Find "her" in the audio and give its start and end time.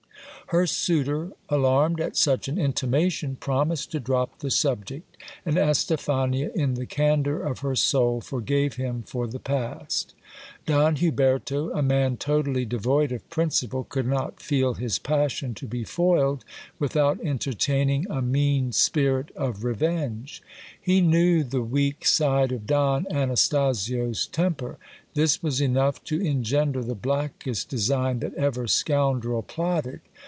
0.47-0.67, 7.59-7.73